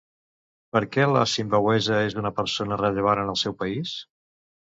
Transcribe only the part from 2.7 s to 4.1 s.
rellevant en el seu país?